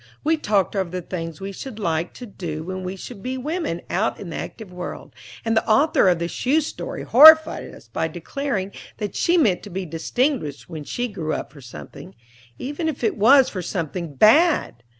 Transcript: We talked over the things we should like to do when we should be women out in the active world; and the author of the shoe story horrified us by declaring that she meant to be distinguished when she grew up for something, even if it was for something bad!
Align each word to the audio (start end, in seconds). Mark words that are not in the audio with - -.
We 0.23 0.35
talked 0.35 0.75
over 0.75 0.89
the 0.89 1.03
things 1.03 1.39
we 1.39 1.51
should 1.51 1.77
like 1.77 2.15
to 2.15 2.25
do 2.25 2.63
when 2.63 2.83
we 2.83 2.95
should 2.95 3.21
be 3.21 3.37
women 3.37 3.83
out 3.87 4.19
in 4.19 4.31
the 4.31 4.35
active 4.35 4.73
world; 4.73 5.13
and 5.45 5.55
the 5.55 5.67
author 5.69 6.09
of 6.09 6.17
the 6.17 6.27
shoe 6.27 6.61
story 6.61 7.03
horrified 7.03 7.71
us 7.71 7.87
by 7.87 8.07
declaring 8.07 8.71
that 8.97 9.15
she 9.15 9.37
meant 9.37 9.61
to 9.61 9.69
be 9.69 9.85
distinguished 9.85 10.67
when 10.67 10.85
she 10.85 11.07
grew 11.07 11.33
up 11.33 11.53
for 11.53 11.61
something, 11.61 12.15
even 12.57 12.89
if 12.89 13.03
it 13.03 13.15
was 13.15 13.47
for 13.47 13.61
something 13.61 14.15
bad! 14.15 14.81